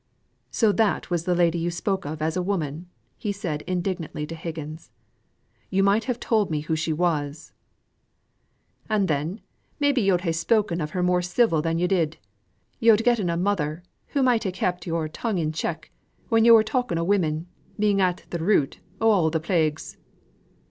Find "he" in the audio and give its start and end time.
3.67-3.71